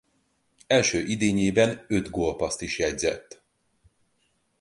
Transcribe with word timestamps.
Első 0.67 0.99
idényében 0.99 1.85
öt 1.87 2.09
gólpasszt 2.09 2.61
is 2.61 2.77
jegyzett. 2.79 3.41